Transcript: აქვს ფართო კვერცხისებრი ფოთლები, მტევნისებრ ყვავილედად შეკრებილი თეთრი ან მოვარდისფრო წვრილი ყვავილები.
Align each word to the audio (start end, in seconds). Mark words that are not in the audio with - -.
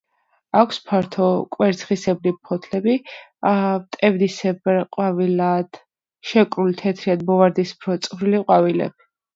აქვს 0.59 0.77
ფართო 0.91 1.27
კვერცხისებრი 1.55 2.33
ფოთლები, 2.49 2.97
მტევნისებრ 3.51 4.83
ყვავილედად 4.99 5.83
შეკრებილი 6.33 6.83
თეთრი 6.85 7.19
ან 7.19 7.27
მოვარდისფრო 7.31 8.03
წვრილი 8.09 8.47
ყვავილები. 8.51 9.13